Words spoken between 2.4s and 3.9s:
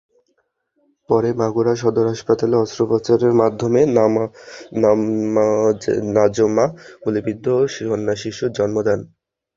অস্ত্রোপচারের মাধ্যমে